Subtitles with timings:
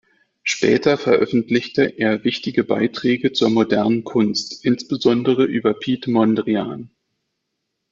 [0.41, 6.89] Später veröffentlichte er wichtige Beiträge zur modernen Kunst, insbesondere über Piet Mondrian.